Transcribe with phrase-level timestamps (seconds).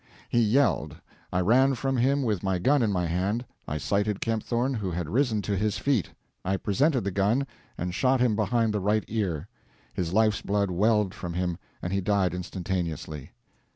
[0.29, 0.95] He yelled,
[1.31, 5.07] I ran from him with my gun in my hand, I sighted Kempthorne, who had
[5.11, 6.09] risen to his feet.
[6.43, 7.45] I presented the gun,
[7.77, 9.47] and shot him behind the right ear;
[9.93, 13.29] his life's blood welled from him, and he died instantaneously.